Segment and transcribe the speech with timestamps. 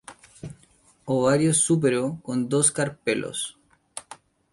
[1.05, 3.59] Ovario súpero con dos carpelos.